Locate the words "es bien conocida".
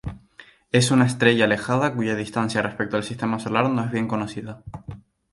3.85-4.63